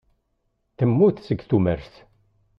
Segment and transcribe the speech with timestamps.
[0.77, 1.93] Temmut seg tumert.